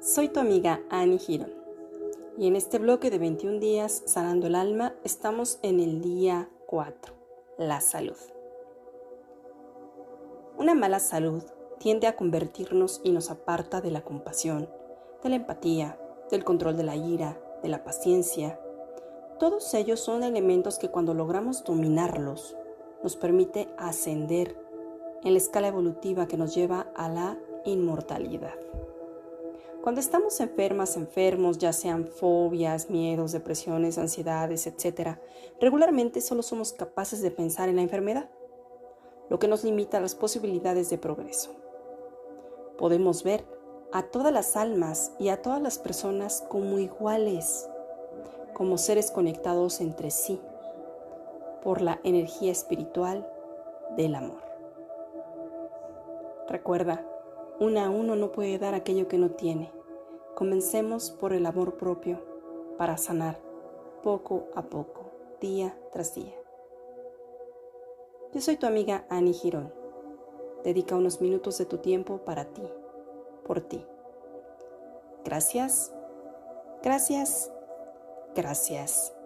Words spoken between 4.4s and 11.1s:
el alma estamos en el día 4, la salud. Una mala